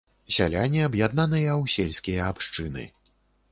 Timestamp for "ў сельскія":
1.61-2.21